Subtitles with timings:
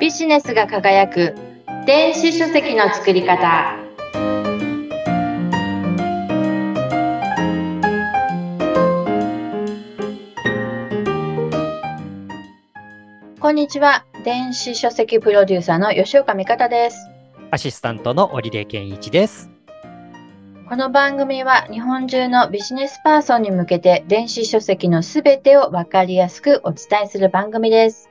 [0.00, 1.34] ビジネスが輝く
[1.84, 3.76] 電子書籍の作り方
[13.38, 16.96] こんにちは電子書籍プロデューサーの吉岡美方です
[17.50, 19.50] アシスタントの織出健一です。
[20.68, 28.09] この番組は日本中のビジネスパーソンに向けて電子書籍のすべてをわかりやすくお伝えする番組です。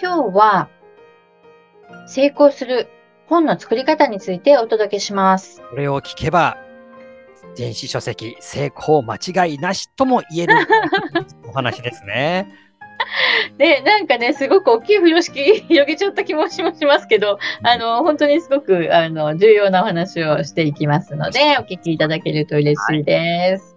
[0.00, 0.68] 今日は
[2.06, 2.88] 成功する
[3.26, 5.62] 本の作り方についてお届けします。
[5.70, 6.58] これを聞けば、
[7.56, 10.54] 電子書籍成功間違いなしとも言える
[11.48, 12.48] お話ですね。
[13.58, 23.76] で、なんかね、すごく大きい風呂敷広げちゃった気もしますけど、あの、本当にすごく、あの、重要なお話をしていきますので、お聞きいただけると嬉しいです。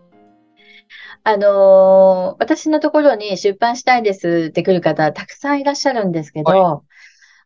[1.27, 6.81] あのー私のところに出版したいですって来る方、たくさんいらっしゃるんですけど、は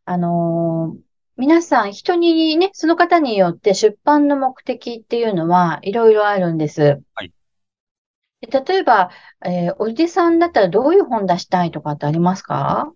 [0.04, 1.00] あのー
[1.38, 7.02] 皆さん、人にね、その方によって出版の目的っていうのはいろいろあるんです。
[7.16, 7.32] はい
[8.42, 9.10] で例えば、
[9.46, 12.92] えー、おじさんだったらどういう本出したいとかってありますか？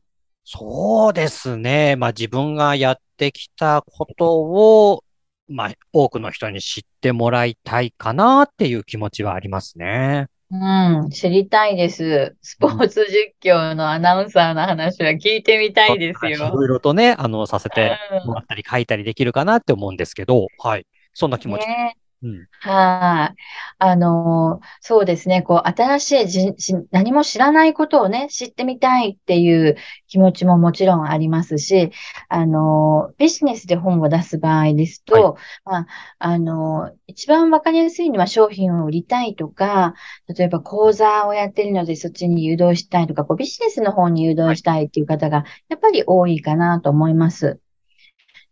[0.46, 1.96] そうですね。
[1.98, 5.04] まあ自分がやってきたことを、
[5.50, 10.28] まあ多くの人に知ってもらいたいかなっていう気持ちはありますね。
[10.54, 12.36] うん、知りたいです。
[12.44, 16.52] スポーツ実況のアナウンサーの話は聞いてみたいですいよ。
[16.54, 20.86] ろいろとね、あの、させてうんもらったり書いたりできるかなって思うんですけど、はい。
[21.16, 21.68] そんな気持ち。
[21.68, 22.48] ねうん。
[22.62, 23.42] はい。
[23.80, 25.42] あのーそうですね。
[25.42, 29.76] こう、新しいじ、し何も知らないことをね、知ってみたいっていう
[30.08, 31.92] 気持ちももちろんありますし、
[32.30, 35.88] あのービジネスで本を出す場合ですと、まあ、
[36.20, 39.94] あのー一番わかりやすいのは商品を売りたいとか、
[40.38, 47.60] 例えば講座をやってるのでそっちに誘導したいとか、こう、ビジネスの方に誘導したいっていう方がやっぱり多いかなと思います。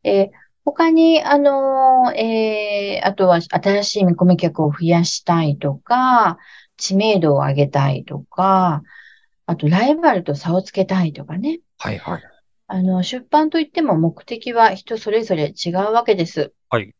[0.03, 0.31] えー
[0.63, 6.37] 他に、あの、えーあとは新しい見込み客を増やしたいとか、
[6.77, 8.83] 知名度を上げたいとか、
[9.47, 11.59] あとライバルと差をつけたいとかね。
[11.79, 12.23] はいはい。
[12.67, 16.53] あの、出版といっても目的は人それぞれ違うわけです。
[16.69, 16.93] はい。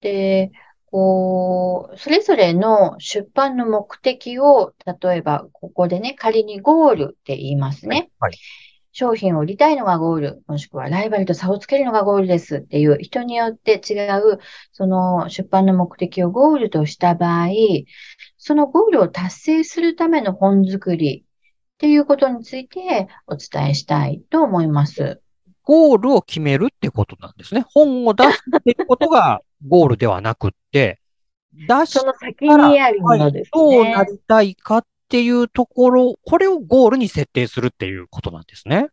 [0.00, 0.52] で、
[0.90, 8.10] こう、それぞれの出版の目的を、例えば、ここでね、仮にゴールって言いますね。
[8.20, 8.36] はい。
[8.94, 14.38] 商品を売りたいのがゴール、もしくはライバルと差をつけるのがゴールですっていう人によって違う、
[14.70, 17.48] その出版の目的をゴールとした場合、
[18.38, 21.24] そのゴールを達成するための本作り
[21.74, 25.20] っていうことについてお伝えしたいと思います。
[25.64, 27.64] ゴールを決めるってことなんですね。
[27.66, 31.00] 本を出すっていうことがゴールではなくって、
[31.52, 33.92] 出しその先にあるものですどうね。
[33.92, 38.88] なりたいかっていうところ、これをゴールに設定するっていうことなんですね。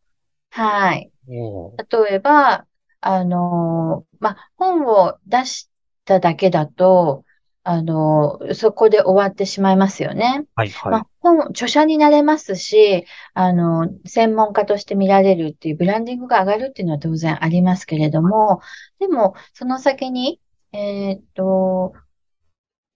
[0.52, 1.12] はい。
[1.28, 2.68] 例えば、
[3.00, 5.72] あの、まあ、本を出し
[6.06, 7.26] ただけだと、
[7.64, 10.46] あの、そこで終わってしまいますよね。
[10.54, 10.92] はいはい。
[10.92, 18.62] まあ、本、著者になれますし、あの、専門家として見られるっていうブランディングが上がるっていうのは当然ありますけれども、
[19.00, 20.40] でも、その先に、
[20.72, 21.94] えーっと、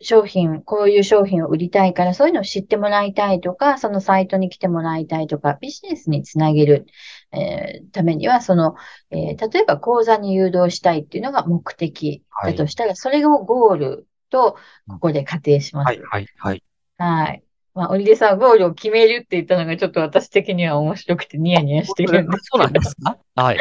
[0.06, 6.86] 商品、こういう商品を売りたいから、そういうのを知ってもらいたいとか、そのサイトに来てもらいたいとか、ビジネスにつなげる、
[7.32, 8.76] えーためには、その、
[9.12, 14.58] えー例えば講座に誘導したいっていうのが目的だとしたら、それをゴールと、
[14.88, 15.88] ここで仮定します。
[15.88, 16.64] はいはいはい。
[16.98, 17.44] はい。
[17.76, 23.18] まあ、オリデさんはゴールを決めるって言ったのがちょっと私的には面白くてニヤニヤしてるんですそうなんですか？
[23.36, 23.58] はい。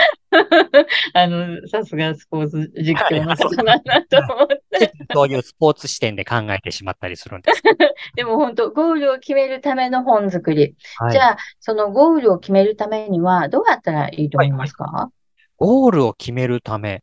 [1.15, 4.93] あの、さすがスポーツ実況の方なんだと思って。
[5.13, 7.63] そういうスポーツ視点で考えてしまったりするんです。
[8.15, 10.77] でも本当、ゴールを決めるための本作り。
[10.99, 15.11] はいじゃあ、そのゴールを決めるためにはどうやったらいいと思いますか？
[15.57, 17.03] ゴールを決めるため。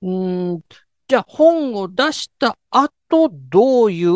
[0.00, 0.60] うーん、
[1.08, 4.10] じゃあ本を出した後、どういう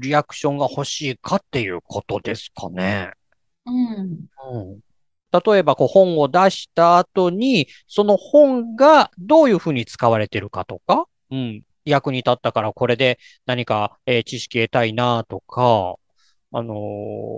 [0.00, 3.10] リアクションが欲しいかっていうことですかね。
[3.66, 4.26] うん。
[4.52, 4.80] うん、
[5.30, 15.96] 例えばこう本を出した後に、その本がどういうふうに使われてるかとか、うん、役に立ったからこれで何か、えー知識得たいなとか、
[16.50, 16.74] あの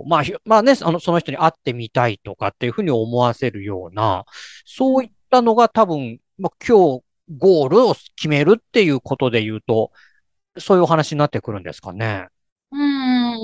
[0.05, 4.23] ーまあ、まあね、あの、その人に会ってみたいとかっていうふうに思わせるような、
[4.65, 7.03] そういったのが多分、まあ、今日
[7.35, 9.91] ゴールを決めるっていうことで言うと、
[10.57, 12.27] そういうお話になってくるんですかね。
[12.71, 13.37] うん。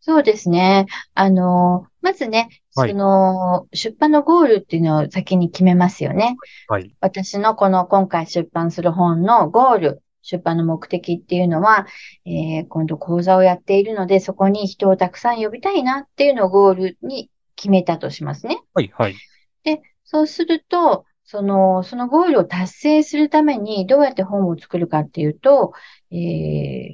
[0.00, 0.86] そうですね。
[1.14, 6.36] あの、まずね、はいその、出版のゴールっていうのを先に決めますよね。
[6.68, 6.94] はい。
[7.00, 11.86] 私のこの今回出版する本のゴール、出版の目的っていうのは、
[12.24, 18.62] えー今度講座をやっているので、そこに人をたくさん呼びたいなっていうのをゴールに決めたとしますね。
[18.74, 19.16] はい、はい。
[19.64, 25.74] で、そうすると、その、そのゴールを達成するためにどうやって本を作るかっていうと、
[26.10, 26.16] え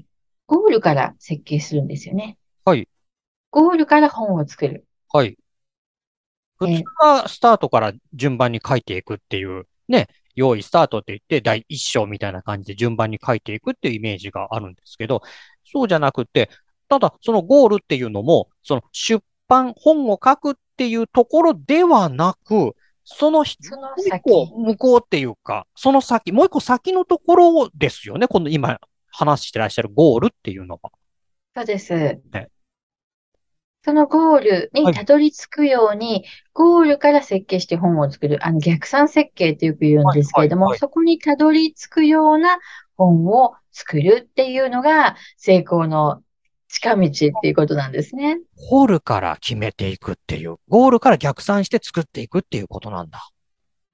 [0.01, 0.05] ー、
[0.49, 2.37] ゴールから設計するんですよね。
[2.65, 2.89] はい。
[3.53, 4.89] ゴールから本を作る。
[5.13, 5.39] はい。
[6.59, 15.23] 普通はスタートから順番に書いていくっていう、ね、用意スタートって言って第一章みたいな感じで順番に書いていくっていうイメージがあるんですけど、
[15.65, 16.51] そうじゃなくて、
[16.89, 28.27] ただそのゴールっていうのも、その出版、本を書くっていうところではなく、そのそのもう一先個向こうっていうか、その先、もう一個先のところですよね。
[28.27, 28.79] この今
[29.11, 30.91] 話してらっしゃるゴールっていうのは。
[31.55, 31.95] そうです。
[31.95, 32.49] ね
[33.85, 36.25] そのゴールにたどり着くように、
[36.55, 38.39] ゴールから設計して本を作る。
[38.41, 42.59] あの、逆算設計ってよく言うんですけれども、はいはいはいそこにたどり着くような
[42.97, 46.23] 本を作るっていうのが成功の
[46.81, 47.11] 近道っ
[47.43, 48.39] ていうことなんですね。
[48.71, 53.29] ゴールから決めていくっていう、ゴールから逆算して作っていくっていうことなんだ。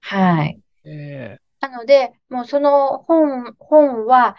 [0.01, 0.59] はい。
[0.85, 4.37] えなので、もうその本、本は、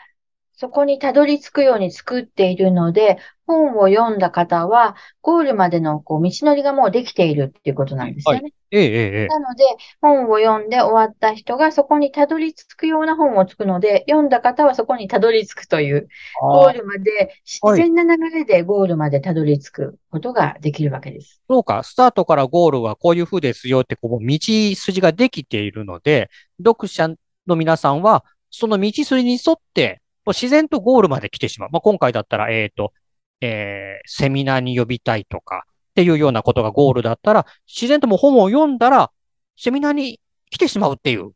[0.53, 3.17] そこにたどり着くように作っているので、
[3.51, 8.53] 本を読んだ方は、ゴールまでのこう道のりがもうできているっていうことなんですよね。
[8.73, 9.65] えええええなので、
[10.01, 16.07] 本を読んで終わった人がそこにたどり着くような本を作るので、読んだ方はそこにたどり着くという、
[16.39, 21.41] ゴールまで、自然な流れでゴールまでたどり着くことができるわけです。
[21.49, 26.29] そうか、スタートからゴールはこういう風ですよって、こう、道筋ができているので、
[26.63, 27.09] 読者
[27.47, 31.69] の皆さんは、その道筋に沿って、自然とゴールまで来てしまう。
[31.71, 32.93] まあ、今回だったら、えっと、
[33.41, 39.11] えーセミナーに呼びたいとか、っていうようなことがゴールだったら、自然ともう本を読んだら、
[39.57, 41.31] セミナーに来てしまうっていう、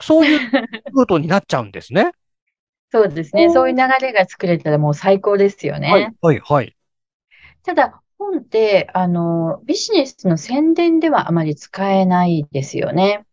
[0.00, 2.12] そういうルートになっちゃうんですね。
[2.92, 3.50] そうですね。
[3.50, 5.90] そういう流れが作れたらもう最高ですよね。
[5.90, 6.76] はい、はい、はい。
[7.64, 13.26] ただ、本って、あの、ビジネスの宣伝ではあまり使えないですよね。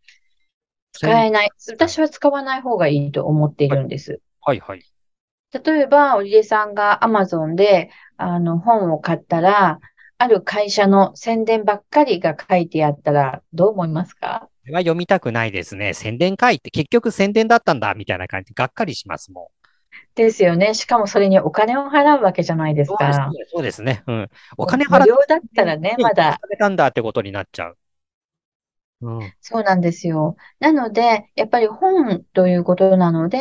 [0.92, 1.50] 使えない。
[1.70, 4.20] 私は使わない方がいいと思っているんです。
[4.42, 4.84] はい、はい。
[5.54, 9.80] 例えば、織江さんが Amazon で、あの、本を買ったら、
[10.18, 14.48] ある会社の宣伝ばっかりが書いてあったら、どう思いますか？
[14.64, 15.94] これは読みたくないですね。
[15.94, 19.52] 宣伝会って結局宣伝だったんだ、みたいな感じでがっかりしますも
[20.16, 20.74] ですよね。
[20.76, 22.86] しかもそれにお金を払うわけじゃないでん。
[22.86, 23.30] すか。
[23.52, 24.04] そうですね。
[24.08, 24.30] うん。
[24.58, 26.34] お金無払って料だったらね、まだ。
[26.34, 27.78] されたんだってことになっちゃう。
[29.42, 30.36] そうなんですよ。
[30.60, 33.38] なので、やっぱり本ということなので、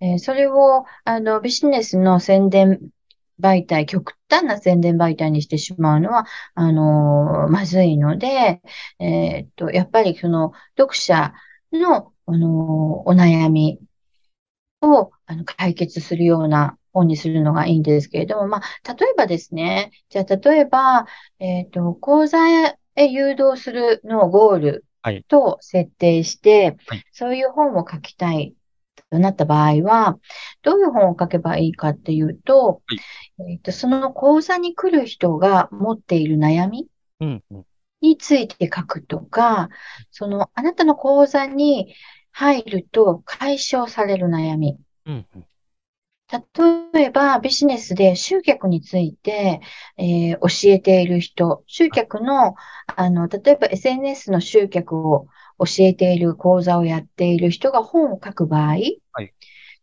[0.00, 2.80] えーそれを、あの、ビジネスの宣伝
[3.40, 8.60] 媒体、極端な宣伝媒体にしてしまうのは、あのーまずいので、
[8.98, 11.32] えーっと、やっぱりその、読者
[11.72, 13.80] の、あのお悩み
[14.82, 21.06] を、あの、解決するような本にするのがいいんですけれども、まあ、例えばですね、じゃあ、例えば、
[21.38, 28.54] えっと、講座へ誘導するのをゴールはいと設定してはい、そういう本を書きたい
[29.10, 30.18] となった場合は、
[30.62, 32.82] どういう本を書けばいいかっていうと、
[33.48, 36.88] えっと、その講座に来る人が持っている悩み。
[38.00, 39.68] について書くとか、
[40.10, 41.94] そのあなたの講座に
[42.32, 44.78] 入ると解消される悩み。
[45.06, 45.26] うん。
[45.34, 45.46] うん
[46.94, 49.60] 例えば、ビジネスで集客について、
[49.98, 52.54] えー教えている人、集客の、
[52.86, 55.26] あの、例えば SNS の集客を
[55.58, 58.76] 教えている講座をやっている人が本を書く場合、
[59.12, 59.34] はい。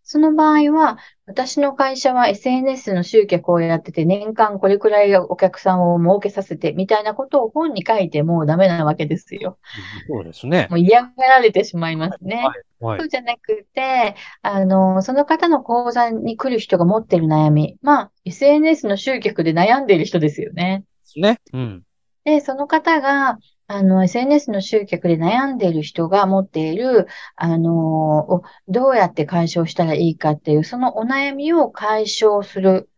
[0.03, 0.97] その場合は、
[1.29, 9.59] 私の会社は SNS の集客をやってて、年間これくらいお客さんを儲けさせて、みたいなことを本に書いてもダメなわけですよ。
[10.07, 10.67] そうですね。
[10.71, 12.47] もう嫌がられてしまいますね。
[12.81, 12.99] はい。
[12.99, 17.77] そうじゃなくて、あの、その方の講座に来る人が持っている悩み。
[17.83, 20.79] まあ、SNS の集客で悩んでいる人ですよね。
[20.79, 21.39] ですね。
[21.53, 21.83] うん。
[22.23, 23.37] で、その方が、
[23.71, 32.89] あの、SNS の集客で悩んでいる人が持っている、あの、をどうやって解消したらいいかっていう、そのお悩みを解消する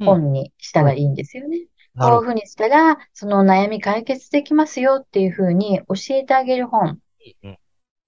[0.00, 1.66] 本にしたらいいんですよね。
[1.94, 7.00] なるほこういうふうにしたら、そのお悩み解決できますよっていうふうに教えてあげる本
[7.42, 7.58] うん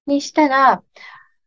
[0.06, 0.82] にしたら、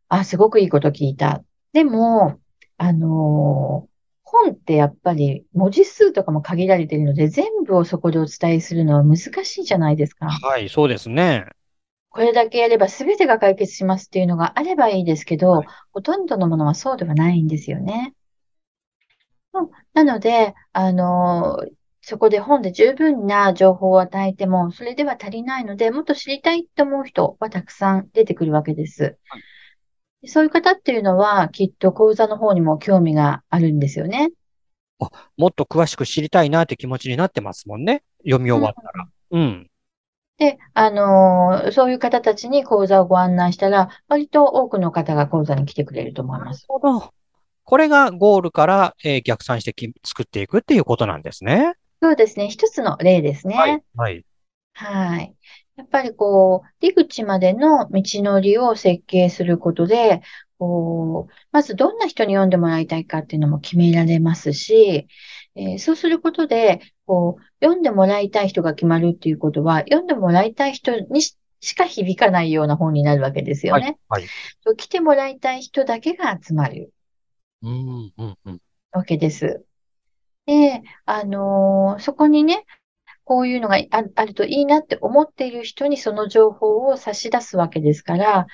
[0.08, 1.44] あ、すごくいいこと聞いた。
[1.72, 2.40] でも、
[2.78, 3.87] あのー
[4.30, 10.26] 本ってやっぱり文字数とかも限られているので、全部をそこでお伝えするのは難しいじゃないですか。
[10.26, 11.46] はい、そうですね。
[12.10, 18.14] これだけやれば全てが解決しますっていうのがあればいいですけど、ほとんどのものはそうではないんですよね。
[19.52, 29.18] うんなので、あのーそこで本で十分な情報を与えても、それでは足りないので、もっと知りたいと思う人はたくさん出てくるわけです。
[29.28, 29.42] はい
[30.26, 34.30] そういう方っていうのは、きっと講座の方にも興味があるんですよね。
[35.36, 38.02] もっと詳しく知りたいなって気持ちになってますもんね。
[38.24, 39.08] 読み終わったら。
[39.30, 39.70] うん。
[40.38, 46.66] で、あのーそういう方たちに講座をご案内したら、割と多くの方が講座に来てくれると思いなるます。
[46.68, 47.12] ほど。
[47.64, 51.74] これがゴールから、えー逆算してき作っていくっていうことなんですね。
[52.00, 52.48] そうですね。
[52.48, 53.56] 一つの例ですね。
[53.56, 53.82] はい。
[53.96, 54.24] はい。
[54.74, 55.34] はい。
[55.78, 60.22] やっぱりこう、出口までの道のりを設計することで、
[60.58, 65.06] こう、まずどんな人に読んでもらいたいかっていうのも決められますし、
[65.54, 73.82] えーそうすることで、こう、読んでもらいたい人が決まるっていうことは、読んでもらいたい人にししか響かないような本になるわけですよはい。
[73.82, 73.98] ね。
[74.08, 74.30] はい。
[74.64, 76.92] そう来てもらいたい人だけが集まる
[77.62, 78.60] うん、うん、うん。
[78.92, 79.64] わけです。
[80.46, 82.64] で、あのーそこにね、
[83.28, 88.46] こういうのがああるといいなって思っている人にその情報を差し出すわけですから、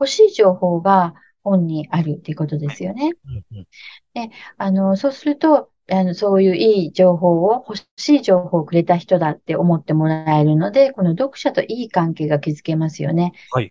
[0.00, 1.12] 欲しい情報が
[1.44, 3.12] 本にあるっていうことですよね。
[3.26, 13.32] うんうんあの、そうすると、あの、そういういい情報を、欲しい情報をくれた人だって思ってもらえるので、この読者といい関係が築けますよね。
[13.50, 13.70] はい。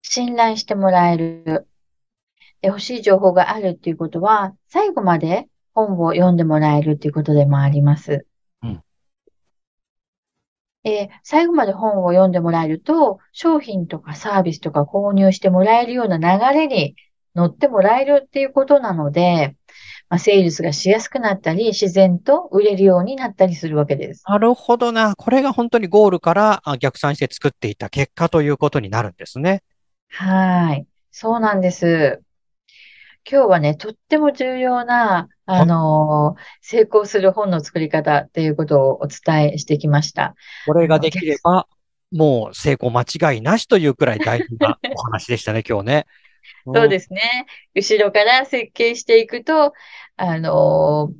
[0.00, 1.68] 信頼してもらえる。
[2.62, 8.26] で、欲しい情報があるっていうことは、最後まで本を読んでもらえるっていうことでもあります。
[10.88, 16.96] うんで、最後まで本を読んでもらえると、商品とかサービスとか購入してもらえるような流れに
[17.34, 19.56] 乗ってもらえるっていうことなので、
[20.08, 24.24] まあ、セールスがしやすくなったり、自然と売れるようになったりするわけです。
[24.26, 25.14] なるほどな。
[25.16, 29.62] これが本当にゴールからあ逆算して作っていた結果ということになるんですね。
[30.08, 30.86] はい。
[31.10, 32.22] そうなんです。
[33.30, 40.34] 今日はね、とっても重要な、あの成功する本の作り方っていうことをお伝えしてきました。
[40.66, 41.66] これができれば、
[42.12, 46.06] もう成功間違いなしというくらい大事なお話でしたね、 今日ね。
[46.66, 47.46] そうですね。
[47.74, 49.72] 後ろから設計していくと、
[50.16, 51.12] あの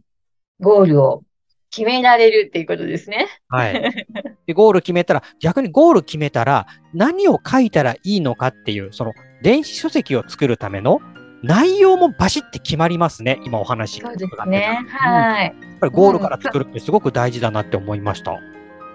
[0.60, 1.22] ゴールを
[1.70, 3.28] 決められるっていうことですね。
[3.48, 4.06] はい。
[4.46, 11.00] で、ゴール決めたら、逆にゴール決めたら、何を書いたらいいのかっていう、その、電子書籍を作るための
[11.42, 13.40] 内容もバシッて決まりますね。
[13.44, 14.78] 今お話そうで伺ってたすね。
[14.80, 15.44] うんはい。
[15.44, 18.38] やっぱりゴールから作るってすごく大事だなって思いました。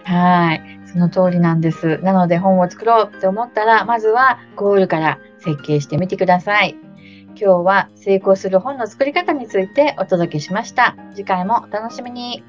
[0.05, 0.79] はい。
[0.85, 1.99] その通りなんです。
[1.99, 6.75] なので本を作ろうって思ったら、まずはゴールから設計してみてください。
[7.35, 10.95] 今日は成功する本の作り方についてお届けしました。
[11.13, 12.43] 次回もお楽しみに。